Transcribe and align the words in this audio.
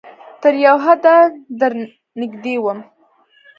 تر 0.41 0.53
یو 0.65 0.77
حده 0.85 1.15
درنږدې 1.59 2.55
وم 2.63 2.79